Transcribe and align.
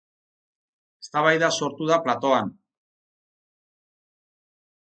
Eztabaida 1.03 1.51
sortu 1.59 1.89
da 1.91 1.99
platoan. 2.07 2.51